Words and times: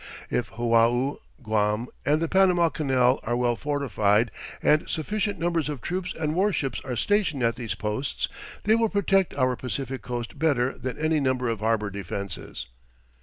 If 0.31 0.51
Oahu, 0.53 1.17
Guam 1.43 1.87
and 2.07 2.19
the 2.23 2.27
Panama 2.27 2.69
Canal 2.69 3.19
are 3.21 3.35
well 3.37 3.55
fortified 3.55 4.31
and 4.59 4.89
sufficient 4.89 5.37
numbers 5.37 5.69
of 5.69 5.79
troops 5.79 6.15
and 6.15 6.33
warships 6.33 6.81
are 6.83 6.95
stationed 6.95 7.43
at 7.43 7.55
these 7.55 7.75
posts 7.75 8.27
they 8.63 8.73
will 8.73 8.89
protect 8.89 9.35
our 9.35 9.55
Pacific 9.55 10.01
coast 10.01 10.39
better 10.39 10.75
than 10.75 10.97
any 10.97 11.19
number 11.19 11.49
of 11.49 11.59
harbour 11.59 11.91
defenses. 11.91 12.65